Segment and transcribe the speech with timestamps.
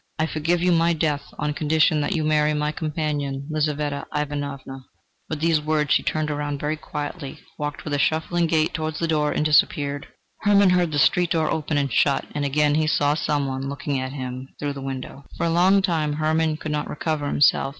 [0.17, 4.85] I forgive you my death, on condition that you marry my companion, Lizaveta Ivanovna."
[5.29, 9.07] With these words she turned round very quietly, walked with a shuffling gait towards the
[9.07, 10.07] door and disappeared.
[10.39, 13.85] Hermann heard the street door open and shut, and again he saw some one look
[13.87, 15.23] in at him through the window.
[15.37, 17.69] For a long time Hermann could not recover himself.